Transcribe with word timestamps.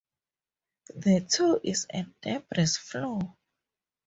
The 0.95 1.27
toe 1.31 1.59
is 1.63 1.85
a 1.93 2.07
debris 2.23 2.65
flow. 2.65 3.37